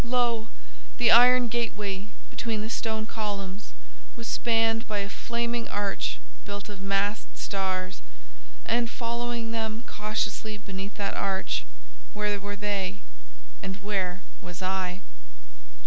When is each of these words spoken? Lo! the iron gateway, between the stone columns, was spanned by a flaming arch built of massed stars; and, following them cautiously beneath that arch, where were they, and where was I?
Lo! 0.03 0.47
the 0.97 1.11
iron 1.11 1.47
gateway, 1.47 2.07
between 2.31 2.61
the 2.61 2.71
stone 2.71 3.05
columns, 3.05 3.71
was 4.15 4.27
spanned 4.27 4.87
by 4.87 4.97
a 4.97 5.07
flaming 5.07 5.69
arch 5.69 6.17
built 6.43 6.69
of 6.69 6.81
massed 6.81 7.37
stars; 7.37 8.01
and, 8.65 8.89
following 8.89 9.51
them 9.51 9.83
cautiously 9.85 10.57
beneath 10.57 10.95
that 10.95 11.13
arch, 11.13 11.63
where 12.15 12.39
were 12.39 12.55
they, 12.55 12.97
and 13.61 13.75
where 13.83 14.21
was 14.41 14.63
I? 14.63 15.01